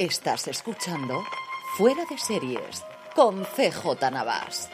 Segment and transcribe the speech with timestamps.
[0.00, 1.22] Estás escuchando
[1.76, 2.82] Fuera de Series
[3.14, 4.70] con CJ Navas.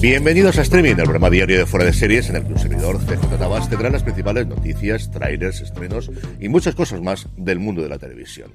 [0.00, 2.98] Bienvenidos a Streaming, el programa diario de Fuera de Series en el que un servidor
[3.00, 7.90] CJ Navas tendrá las principales noticias, trailers, estrenos y muchas cosas más del mundo de
[7.90, 8.50] la televisión.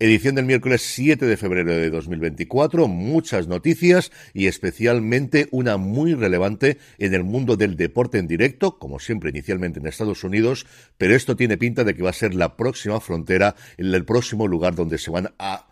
[0.00, 6.78] Edición del miércoles 7 de febrero de 2024, muchas noticias y especialmente una muy relevante
[6.98, 10.66] en el mundo del deporte en directo, como siempre inicialmente en Estados Unidos,
[10.98, 14.76] pero esto tiene pinta de que va a ser la próxima frontera, el próximo lugar
[14.76, 15.66] donde se van a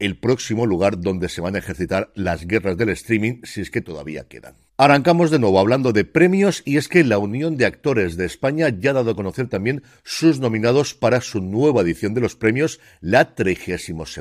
[0.00, 3.80] el próximo lugar donde se van a ejercitar las guerras del streaming, si es que
[3.80, 4.67] todavía quedan.
[4.80, 8.68] Arrancamos de nuevo hablando de premios y es que la Unión de Actores de España
[8.68, 12.78] ya ha dado a conocer también sus nominados para su nueva edición de los premios,
[13.00, 14.20] la 32.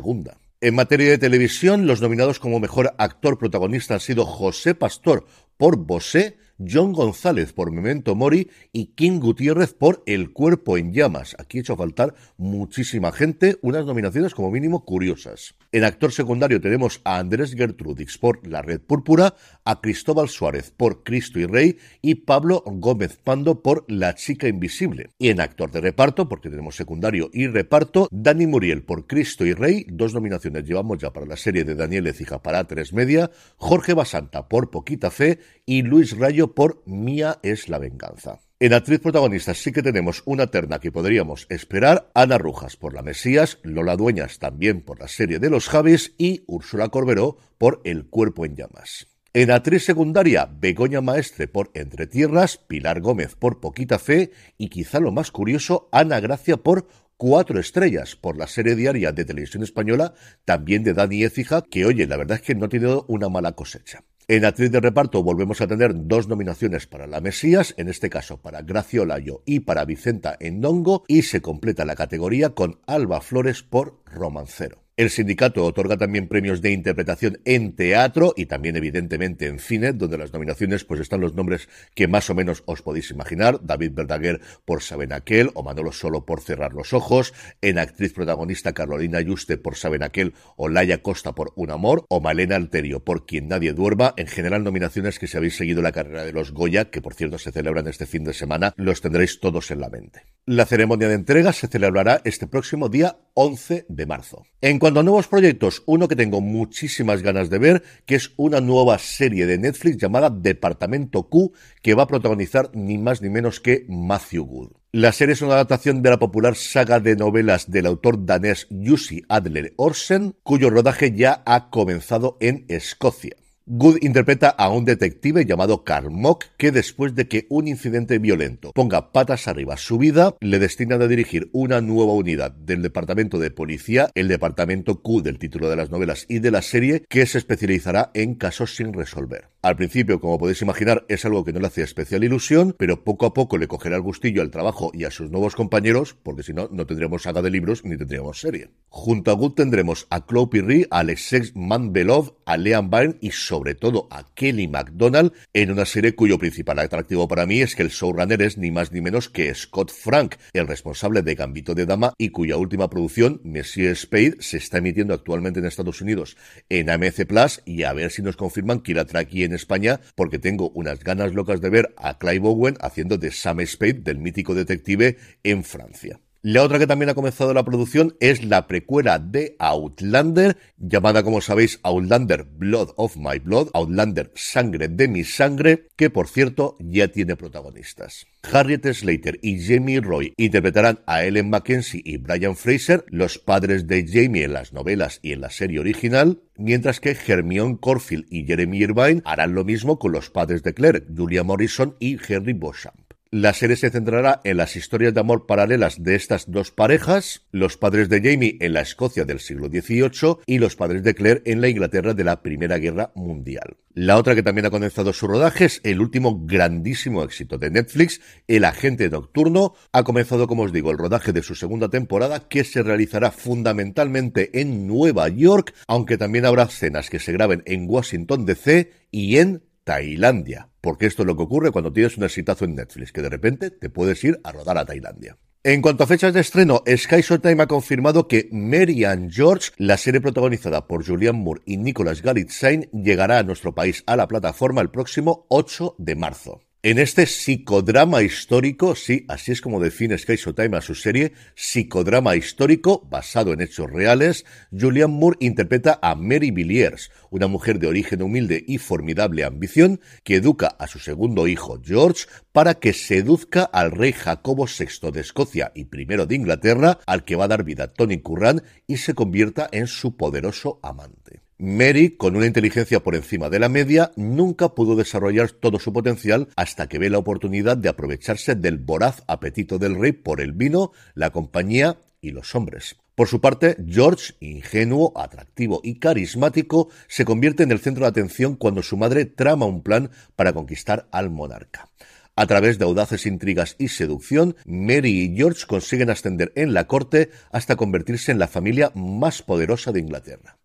[0.59, 5.77] En materia de televisión, los nominados como mejor actor protagonista han sido José Pastor por
[5.77, 11.35] Bosé, John González por Memento Mori y King Gutiérrez por El Cuerpo en Llamas.
[11.39, 15.55] Aquí he hecho faltar muchísima gente, unas nominaciones como mínimo curiosas.
[15.71, 19.35] En actor secundario tenemos a Andrés Gertrudix por La Red Púrpura,
[19.65, 25.09] a Cristóbal Suárez por Cristo y Rey y Pablo Gómez Pando por La Chica Invisible.
[25.19, 29.53] Y en actor de reparto, porque tenemos secundario y reparto, Dani Muriel por Cristo y
[29.53, 33.93] Rey, dos nominaciones llevamos ya para la serie de Daniel Ecija para tres media, Jorge
[33.93, 38.39] Basanta por Poquita Fe y Luis Rayo por Mía es la venganza.
[38.59, 43.03] En actriz protagonista sí que tenemos una terna que podríamos esperar, Ana Rujas por La
[43.03, 48.07] Mesías, Lola Dueñas también por la serie de los Javis y Úrsula Corberó por El
[48.07, 49.07] cuerpo en llamas.
[49.33, 54.99] En actriz secundaria, Begoña Maestre por Entre Tierras, Pilar Gómez por Poquita Fe y quizá
[54.99, 56.87] lo más curioso, Ana Gracia por
[57.17, 60.13] Cuatro estrellas por la serie diaria de televisión española,
[60.45, 63.53] también de Dani Écija, que oye, la verdad es que no ha tenido una mala
[63.53, 64.03] cosecha.
[64.29, 68.41] En actriz de reparto volvemos a tener dos nominaciones para La Mesías, en este caso
[68.41, 69.05] para Gracia
[69.45, 74.86] y para Vicenta Endongo, y se completa la categoría con Alba Flores por Romancero.
[74.97, 80.17] El sindicato otorga también premios de interpretación en teatro y también evidentemente en cine, donde
[80.17, 84.41] las nominaciones pues están los nombres que más o menos os podéis imaginar, David Verdaguer
[84.65, 89.57] por Saben Aquel o Manolo Solo por Cerrar los Ojos, en actriz protagonista Carolina Yuste
[89.57, 93.73] por Saben Aquel o Laia Costa por Un Amor o Malena Alterio por Quien Nadie
[93.73, 97.13] Duerma, en general nominaciones que si habéis seguido la carrera de los Goya, que por
[97.13, 100.23] cierto se celebran este fin de semana, los tendréis todos en la mente.
[100.47, 104.47] La ceremonia de entrega se celebrará este próximo día 11 de marzo.
[104.87, 108.97] Cuanto a nuevos proyectos, uno que tengo muchísimas ganas de ver, que es una nueva
[108.99, 113.85] serie de Netflix llamada Departamento Q, que va a protagonizar ni más ni menos que
[113.89, 114.71] Matthew Good.
[114.93, 119.23] La serie es una adaptación de la popular saga de novelas del autor danés Jussi
[119.27, 123.35] Adler Orsen, cuyo rodaje ya ha comenzado en Escocia.
[123.69, 129.11] Good interpreta a un detective llamado Carmock que después de que un incidente violento ponga
[129.11, 134.09] patas arriba su vida, le destinan a dirigir una nueva unidad del departamento de policía,
[134.15, 138.09] el departamento Q del título de las novelas y de la serie, que se especializará
[138.13, 139.49] en casos sin resolver.
[139.67, 143.25] Al principio, como podéis imaginar, es algo que no le hacía especial ilusión, pero poco
[143.25, 146.53] a poco le cogerá el gustillo al trabajo y a sus nuevos compañeros, porque si
[146.53, 148.69] no, no tendríamos saga de libros ni tendríamos serie.
[148.87, 153.75] Junto a Good tendremos a Chloe Pirri, a Alexei Manbelov, a Leon Byrne y sobre
[153.75, 157.89] todo a Kelly MacDonald en una serie cuyo principal atractivo para mí es que el
[157.89, 162.13] showrunner es ni más ni menos que Scott Frank, el responsable de Gambito de Dama
[162.17, 166.37] y cuya última producción, Monsieur Spade, se está emitiendo actualmente en Estados Unidos
[166.69, 169.99] en AMC Plus y a ver si nos confirman que la trae aquí en España
[170.15, 174.19] porque tengo unas ganas locas de ver a Clive Owen haciendo de Sam Spade del
[174.19, 176.21] mítico detective en Francia.
[176.49, 181.41] La otra que también ha comenzado la producción es la precuela de Outlander, llamada como
[181.41, 187.09] sabéis Outlander Blood of My Blood, Outlander Sangre de mi Sangre, que por cierto ya
[187.09, 188.27] tiene protagonistas.
[188.49, 194.07] Harriet Slater y Jamie Roy interpretarán a Ellen Mackenzie y Brian Fraser, los padres de
[194.07, 198.77] Jamie en las novelas y en la serie original, mientras que Hermione Corfield y Jeremy
[198.77, 203.06] Irvine harán lo mismo con los padres de Claire, Julia Morrison y Henry Beauchamp.
[203.29, 207.75] La serie se centrará en las historias de amor paralelas de estas dos parejas, los
[207.75, 211.59] padres de Jamie en la Escocia del siglo XVIII y los padres de Claire en
[211.59, 213.75] la Inglaterra de la Primera Guerra Mundial.
[213.93, 218.21] La otra que también ha comenzado su rodaje es el último grandísimo éxito de Netflix,
[218.47, 219.73] El Agente Nocturno.
[219.91, 224.61] Ha comenzado, como os digo, el rodaje de su segunda temporada que se realizará fundamentalmente
[224.61, 229.63] en Nueva York, aunque también habrá escenas que se graben en Washington DC y en
[229.83, 230.69] Tailandia.
[230.87, 233.71] Porque esto es lo que ocurre cuando tienes un exitazo en Netflix, que de repente
[233.71, 235.37] te puedes ir a rodar a Tailandia.
[235.61, 239.97] En cuanto a fechas de estreno, Sky Showtime ha confirmado que Mary and George, la
[239.97, 244.79] serie protagonizada por Julianne Moore y Nicolas Galitzine, llegará a nuestro país a la plataforma
[244.79, 246.61] el próximo 8 de marzo.
[246.87, 252.37] En este psicodrama histórico, sí, así es como define Sky Showtime a su serie, psicodrama
[252.37, 258.21] histórico basado en hechos reales, Julianne Moore interpreta a Mary Villiers, una mujer de origen
[258.21, 263.91] humilde y formidable ambición que educa a su segundo hijo George para que seduzca al
[263.91, 267.91] rey Jacobo VI de Escocia y primero de Inglaterra, al que va a dar vida
[267.91, 271.46] Tony Curran y se convierta en su poderoso amante.
[271.59, 276.49] Mary, con una inteligencia por encima de la media, nunca pudo desarrollar todo su potencial
[276.55, 280.91] hasta que ve la oportunidad de aprovecharse del voraz apetito del rey por el vino,
[281.15, 282.97] la compañía y los hombres.
[283.15, 288.55] Por su parte, George, ingenuo, atractivo y carismático, se convierte en el centro de atención
[288.55, 291.89] cuando su madre trama un plan para conquistar al monarca.
[292.35, 297.31] A través de audaces intrigas y seducción, Mary y George consiguen ascender en la corte
[297.51, 300.56] hasta convertirse en la familia más poderosa de Inglaterra.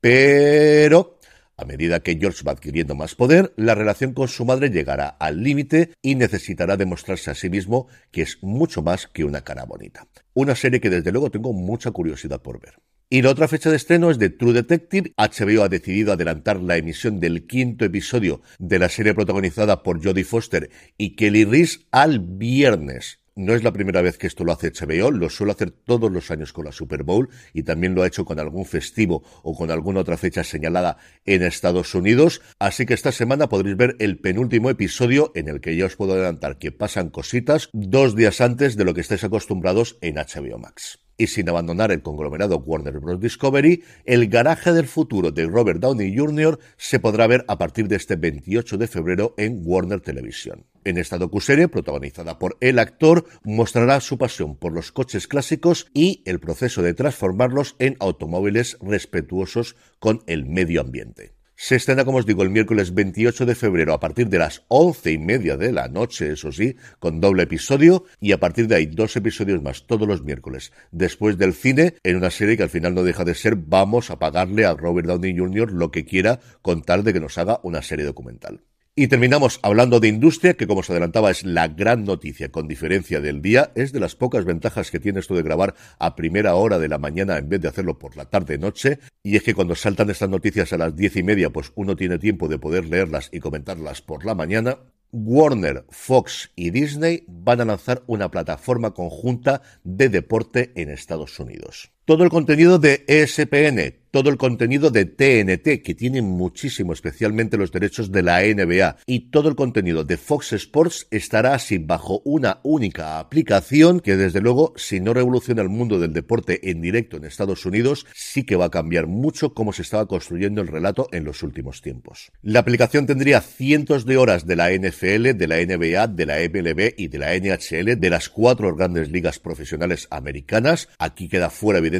[0.00, 1.18] Pero,
[1.56, 5.42] a medida que George va adquiriendo más poder, la relación con su madre llegará al
[5.42, 10.06] límite y necesitará demostrarse a sí mismo que es mucho más que una cara bonita.
[10.32, 12.76] Una serie que desde luego tengo mucha curiosidad por ver.
[13.12, 15.12] Y la otra fecha de estreno es de True Detective.
[15.16, 20.24] HBO ha decidido adelantar la emisión del quinto episodio de la serie protagonizada por Jodie
[20.24, 23.19] Foster y Kelly Reese al viernes.
[23.36, 26.30] No es la primera vez que esto lo hace HBO, lo suele hacer todos los
[26.30, 29.70] años con la Super Bowl y también lo ha hecho con algún festivo o con
[29.70, 32.42] alguna otra fecha señalada en Estados Unidos.
[32.58, 36.14] Así que esta semana podréis ver el penúltimo episodio en el que ya os puedo
[36.14, 40.98] adelantar que pasan cositas dos días antes de lo que estáis acostumbrados en HBO Max
[41.20, 43.20] y sin abandonar el conglomerado Warner Bros.
[43.20, 46.58] Discovery, el garaje del futuro de Robert Downey Jr.
[46.78, 50.64] se podrá ver a partir de este 28 de febrero en Warner Televisión.
[50.84, 56.22] En esta docuserie, protagonizada por el actor, mostrará su pasión por los coches clásicos y
[56.24, 61.34] el proceso de transformarlos en automóviles respetuosos con el medio ambiente.
[61.62, 65.12] Se estrena, como os digo, el miércoles 28 de febrero a partir de las once
[65.12, 68.86] y media de la noche, eso sí, con doble episodio, y a partir de ahí
[68.86, 72.94] dos episodios más todos los miércoles, después del cine, en una serie que al final
[72.94, 75.70] no deja de ser vamos a pagarle a Robert Downey Jr.
[75.70, 78.62] lo que quiera con tal de que nos haga una serie documental.
[79.00, 83.22] Y terminamos hablando de industria, que como os adelantaba es la gran noticia con diferencia
[83.22, 83.72] del día.
[83.74, 86.98] Es de las pocas ventajas que tiene esto de grabar a primera hora de la
[86.98, 88.98] mañana en vez de hacerlo por la tarde-noche.
[89.22, 92.18] Y es que cuando saltan estas noticias a las diez y media, pues uno tiene
[92.18, 94.76] tiempo de poder leerlas y comentarlas por la mañana.
[95.12, 101.90] Warner, Fox y Disney van a lanzar una plataforma conjunta de deporte en Estados Unidos.
[102.10, 107.70] Todo el contenido de ESPN, todo el contenido de TNT, que tiene muchísimo, especialmente los
[107.70, 112.58] derechos de la NBA, y todo el contenido de Fox Sports estará así bajo una
[112.64, 117.24] única aplicación que desde luego, si no revoluciona el mundo del deporte en directo en
[117.24, 121.22] Estados Unidos, sí que va a cambiar mucho cómo se estaba construyendo el relato en
[121.22, 122.32] los últimos tiempos.
[122.42, 126.94] La aplicación tendría cientos de horas de la NFL, de la NBA, de la MLB
[126.96, 130.88] y de la NHL, de las cuatro grandes ligas profesionales americanas.
[130.98, 131.99] Aquí queda fuera, evidentemente,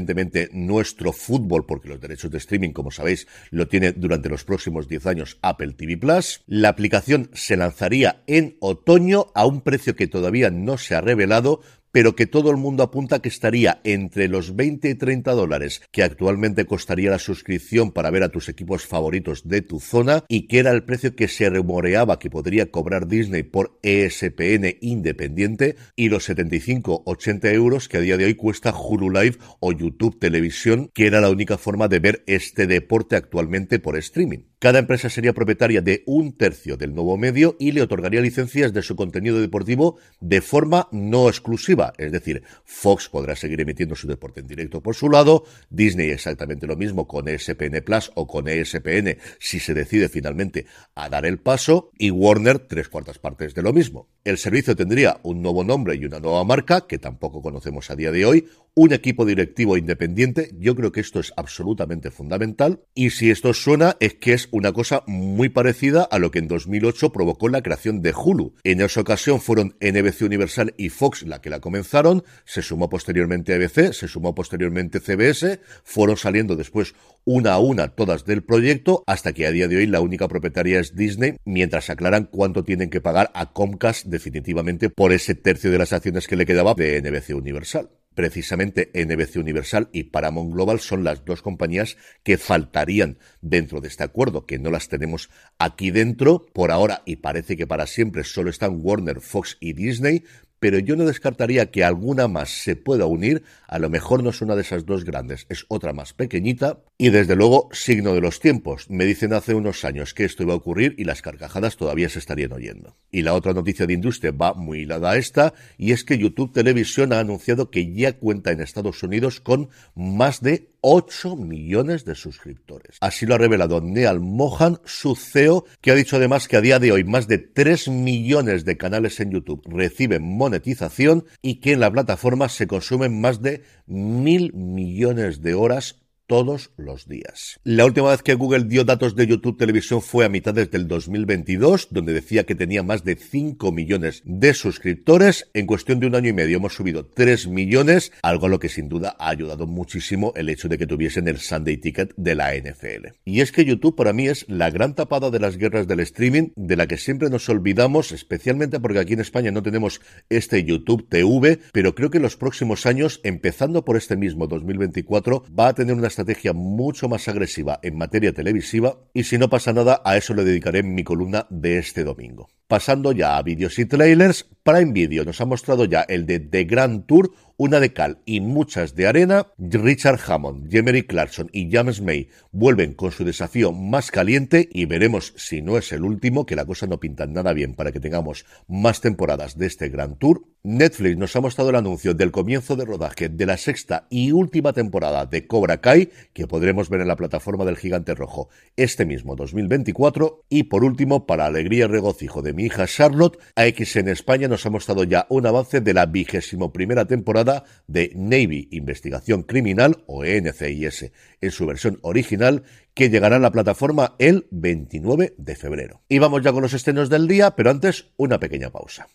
[0.53, 5.07] nuestro fútbol, porque los derechos de streaming, como sabéis, lo tiene durante los próximos 10
[5.07, 6.43] años Apple TV Plus.
[6.47, 11.61] La aplicación se lanzaría en otoño a un precio que todavía no se ha revelado,
[11.93, 16.03] pero que todo el mundo apunta que estaría entre los 20 y 30 dólares que
[16.03, 20.59] actualmente costaría la suscripción para ver a tus equipos favoritos de tu zona y que
[20.59, 26.29] era el precio que se rumoreaba que podría cobrar Disney por ESPN independiente y los
[26.29, 31.21] 75-80 euros que a día de hoy cuesta Hulu Live o YouTube Televisión, que era
[31.21, 34.50] la única forma de ver este deporte actualmente por streaming.
[34.61, 38.83] Cada empresa sería propietaria de un tercio del nuevo medio y le otorgaría licencias de
[38.83, 41.95] su contenido deportivo de forma no exclusiva.
[41.97, 46.67] Es decir, Fox podrá seguir emitiendo su deporte en directo por su lado, Disney exactamente
[46.67, 51.39] lo mismo con ESPN Plus o con ESPN si se decide finalmente a dar el
[51.39, 54.11] paso, y Warner tres cuartas partes de lo mismo.
[54.25, 58.13] El servicio tendría un nuevo nombre y una nueva marca, que tampoco conocemos a día
[58.13, 63.31] de hoy, un equipo directivo independiente, yo creo que esto es absolutamente fundamental, y si
[63.31, 67.49] esto suena es que es una cosa muy parecida a lo que en 2008 provocó
[67.49, 68.55] la creación de Hulu.
[68.65, 73.55] En esa ocasión fueron NBC Universal y Fox la que la comenzaron, se sumó posteriormente
[73.55, 79.33] ABC, se sumó posteriormente CBS, fueron saliendo después una a una todas del proyecto, hasta
[79.33, 83.01] que a día de hoy la única propietaria es Disney, mientras aclaran cuánto tienen que
[83.01, 87.35] pagar a Comcast definitivamente por ese tercio de las acciones que le quedaba de NBC
[87.35, 87.91] Universal.
[88.15, 94.03] Precisamente NBC Universal y Paramount Global son las dos compañías que faltarían dentro de este
[94.03, 98.51] acuerdo, que no las tenemos aquí dentro por ahora y parece que para siempre solo
[98.51, 100.25] están Warner, Fox y Disney,
[100.61, 104.41] pero yo no descartaría que alguna más se pueda unir, a lo mejor no es
[104.43, 108.41] una de esas dos grandes, es otra más pequeñita, y desde luego signo de los
[108.41, 108.89] tiempos.
[108.91, 112.19] Me dicen hace unos años que esto iba a ocurrir y las carcajadas todavía se
[112.19, 112.95] estarían oyendo.
[113.11, 116.53] Y la otra noticia de industria va muy hilada a esta, y es que YouTube
[116.53, 122.15] Televisión ha anunciado que ya cuenta en Estados Unidos con más de 8 millones de
[122.15, 122.97] suscriptores.
[123.01, 126.79] Así lo ha revelado Neal Mohan, su CEO, que ha dicho además que a día
[126.79, 131.81] de hoy más de 3 millones de canales en YouTube reciben monetización y que en
[131.81, 136.00] la plataforma se consumen más de mil millones de horas
[136.31, 137.59] todos los días.
[137.65, 141.89] La última vez que Google dio datos de YouTube Televisión fue a mitades del 2022,
[141.91, 145.51] donde decía que tenía más de 5 millones de suscriptores.
[145.55, 148.69] En cuestión de un año y medio hemos subido 3 millones, algo a lo que
[148.69, 152.55] sin duda ha ayudado muchísimo el hecho de que tuviesen el Sunday Ticket de la
[152.55, 153.09] NFL.
[153.25, 156.51] Y es que YouTube para mí es la gran tapada de las guerras del streaming,
[156.55, 161.09] de la que siempre nos olvidamos, especialmente porque aquí en España no tenemos este YouTube
[161.09, 165.75] TV, pero creo que en los próximos años, empezando por este mismo 2024, va a
[165.75, 170.17] tener una estrategia mucho más agresiva en materia televisiva y si no pasa nada a
[170.17, 172.49] eso le dedicaré mi columna de este domingo.
[172.71, 176.63] Pasando ya a vídeos y trailers, Prime Video nos ha mostrado ya el de The
[176.67, 182.01] Grand Tour, una de cal y muchas de arena, Richard Hammond, Jemery Clarkson y James
[182.01, 186.57] May vuelven con su desafío más caliente y veremos si no es el último, que
[186.57, 190.43] la cosa no pinta nada bien para que tengamos más temporadas de este Grand Tour.
[190.63, 194.73] Netflix nos ha mostrado el anuncio del comienzo de rodaje de la sexta y última
[194.73, 199.37] temporada de Cobra Kai, que podremos ver en la plataforma del Gigante Rojo este mismo
[199.37, 200.45] 2024.
[200.51, 204.71] Y por último, para alegría y regocijo de hija Charlotte, AX en España nos ha
[204.71, 211.13] mostrado ya un avance de la vigésimo primera temporada de Navy Investigación Criminal o NCIS
[211.41, 212.65] en su versión original
[212.95, 216.03] que llegará a la plataforma el 29 de febrero.
[216.09, 219.09] Y vamos ya con los estrenos del día, pero antes una pequeña pausa.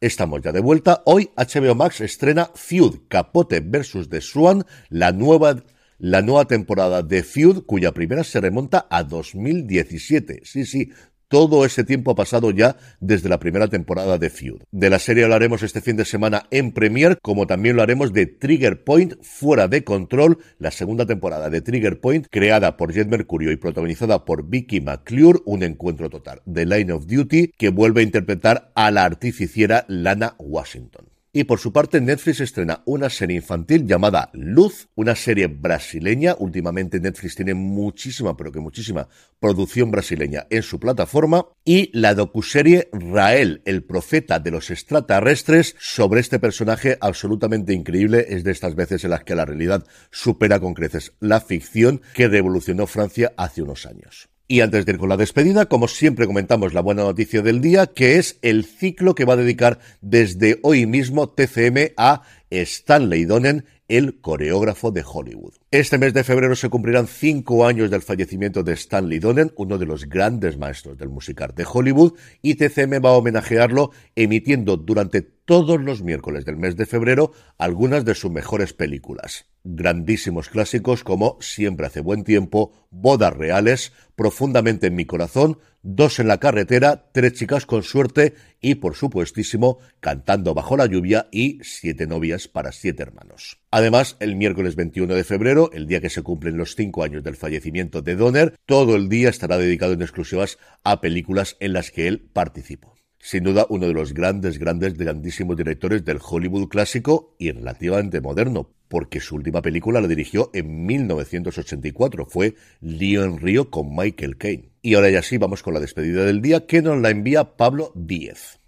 [0.00, 1.02] Estamos ya de vuelta.
[1.06, 4.08] Hoy HBO Max estrena Feud, Capote vs.
[4.08, 5.62] The Swan, la nueva
[5.98, 10.42] la nueva temporada de Feud, cuya primera se remonta a 2017.
[10.44, 10.92] Sí, sí,
[11.28, 14.62] todo ese tiempo ha pasado ya desde la primera temporada de Feud.
[14.70, 18.26] De la serie hablaremos este fin de semana en Premiere, como también lo haremos de
[18.26, 23.52] Trigger Point Fuera de Control, la segunda temporada de Trigger Point, creada por Jet Mercurio
[23.52, 28.04] y protagonizada por Vicky McClure, un encuentro total de Line of Duty, que vuelve a
[28.04, 31.07] interpretar a la artificiera Lana Washington.
[31.30, 36.34] Y por su parte, Netflix estrena una serie infantil llamada Luz, una serie brasileña.
[36.38, 39.08] Últimamente Netflix tiene muchísima, pero que muchísima
[39.38, 41.46] producción brasileña en su plataforma.
[41.66, 48.24] Y la docuserie Rael, el profeta de los extraterrestres, sobre este personaje absolutamente increíble.
[48.30, 52.28] Es de estas veces en las que la realidad supera con creces la ficción que
[52.28, 54.30] revolucionó Francia hace unos años.
[54.50, 57.86] Y antes de ir con la despedida, como siempre comentamos la buena noticia del día,
[57.86, 63.64] que es el ciclo que va a dedicar desde hoy mismo TCM a Stanley Donen,
[63.88, 65.54] el coreógrafo de Hollywood.
[65.70, 69.86] Este mes de febrero se cumplirán cinco años del fallecimiento de Stanley Donen, uno de
[69.86, 72.12] los grandes maestros del musical de Hollywood,
[72.42, 78.04] y TCM va a homenajearlo emitiendo durante todos los miércoles del mes de febrero algunas
[78.04, 79.46] de sus mejores películas.
[79.64, 86.28] Grandísimos clásicos como Siempre hace buen tiempo, Bodas reales, Profundamente en mi corazón, Dos en
[86.28, 92.06] la carretera, Tres chicas con suerte y, por supuestísimo, Cantando bajo la lluvia y Siete
[92.06, 93.60] novias para siete hermanos.
[93.70, 97.36] Además, el miércoles 21 de febrero, el día que se cumplen los cinco años del
[97.36, 102.08] fallecimiento de Donner, todo el día estará dedicado en exclusivas a películas en las que
[102.08, 107.50] él participó sin duda uno de los grandes, grandes, grandísimos directores del Hollywood clásico y
[107.50, 113.94] relativamente moderno, porque su última película la dirigió en 1984, fue Lío en Río con
[113.94, 114.70] Michael Caine.
[114.82, 117.92] Y ahora ya sí, vamos con la despedida del día que nos la envía Pablo
[117.94, 118.58] Díez.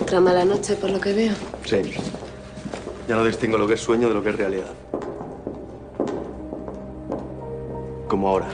[0.00, 1.34] Otra mala noche por lo que veo.
[1.64, 1.92] Sí.
[3.08, 4.72] Ya no distingo lo que es sueño de lo que es realidad.
[8.08, 8.48] Como ahora.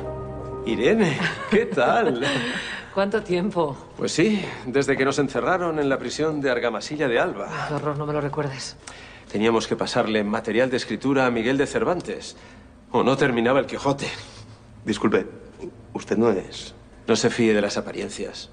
[0.65, 1.19] Irene,
[1.51, 2.25] ¿qué tal?
[2.95, 3.77] ¿Cuánto tiempo?
[3.97, 7.67] Pues sí, desde que nos encerraron en la prisión de Argamasilla de Alba.
[7.69, 8.77] Qué horror, no me lo recuerdes.
[9.31, 12.37] Teníamos que pasarle material de escritura a Miguel de Cervantes.
[12.91, 14.09] O no terminaba el Quijote.
[14.85, 15.27] Disculpe,
[15.95, 16.75] usted no es...
[17.09, 18.51] No se fíe de las apariencias.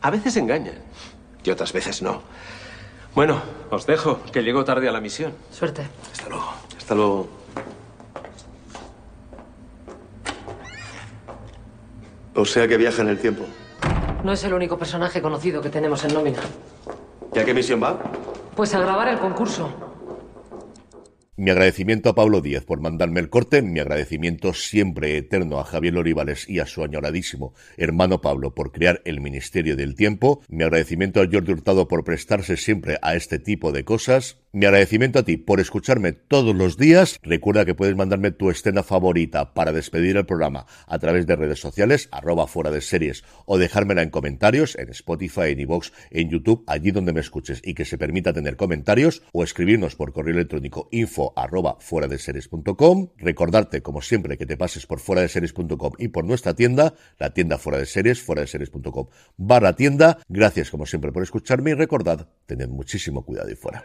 [0.00, 0.82] A veces engañan
[1.44, 2.22] y otras veces no.
[3.14, 5.34] Bueno, os dejo, que llego tarde a la misión.
[5.50, 5.86] Suerte.
[6.10, 6.52] Hasta luego.
[6.78, 7.28] Hasta luego.
[12.34, 13.44] O sea que viaja en el tiempo.
[14.24, 16.38] No es el único personaje conocido que tenemos en nómina.
[17.34, 18.00] ¿Y a qué misión va?
[18.54, 19.72] Pues a grabar el concurso.
[21.34, 25.96] Mi agradecimiento a Pablo Díez por mandarme el corte, mi agradecimiento siempre eterno a Javier
[25.96, 31.20] Olivales y a su añoradísimo hermano Pablo por crear el Ministerio del Tiempo, mi agradecimiento
[31.20, 35.36] a Jordi Hurtado por prestarse siempre a este tipo de cosas, mi agradecimiento a ti
[35.36, 37.18] por escucharme todos los días.
[37.22, 41.60] Recuerda que puedes mandarme tu escena favorita para despedir el programa a través de redes
[41.60, 46.64] sociales, arroba fuera de series, o dejármela en comentarios en Spotify, en iVoox, en YouTube,
[46.66, 50.88] allí donde me escuches y que se permita tener comentarios, o escribirnos por correo electrónico
[50.92, 53.08] info arroba fuera de series.com.
[53.16, 57.32] Recordarte, como siempre, que te pases por fuera de series.com y por nuestra tienda, la
[57.32, 59.06] tienda fuera de series, fuera de series.com
[59.36, 60.18] barra tienda.
[60.28, 63.84] Gracias, como siempre, por escucharme y recordad, tened muchísimo cuidado y fuera.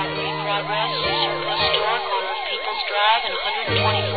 [0.00, 4.09] Broadway progress, Circus Store, corner of People's Drive and 124th Street.